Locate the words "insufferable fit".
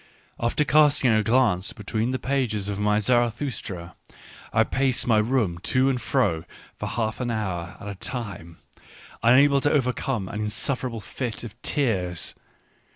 10.41-11.43